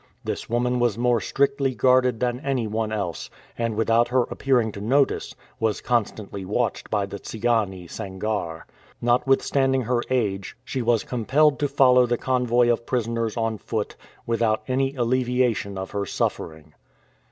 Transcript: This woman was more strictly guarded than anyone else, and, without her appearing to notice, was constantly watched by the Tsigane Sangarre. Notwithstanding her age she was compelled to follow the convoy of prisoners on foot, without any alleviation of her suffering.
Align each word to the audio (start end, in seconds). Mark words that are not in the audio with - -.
This 0.23 0.49
woman 0.49 0.79
was 0.79 0.97
more 0.97 1.21
strictly 1.21 1.75
guarded 1.75 2.19
than 2.19 2.39
anyone 2.39 2.91
else, 2.91 3.29
and, 3.55 3.75
without 3.75 4.07
her 4.07 4.23
appearing 4.31 4.71
to 4.71 4.81
notice, 4.81 5.35
was 5.59 5.79
constantly 5.79 6.43
watched 6.43 6.89
by 6.89 7.05
the 7.05 7.19
Tsigane 7.19 7.87
Sangarre. 7.87 8.63
Notwithstanding 8.99 9.81
her 9.83 10.01
age 10.09 10.57
she 10.65 10.81
was 10.81 11.03
compelled 11.03 11.59
to 11.59 11.67
follow 11.67 12.07
the 12.07 12.17
convoy 12.17 12.71
of 12.71 12.87
prisoners 12.87 13.37
on 13.37 13.59
foot, 13.59 13.95
without 14.25 14.63
any 14.67 14.95
alleviation 14.95 15.77
of 15.77 15.91
her 15.91 16.07
suffering. 16.07 16.73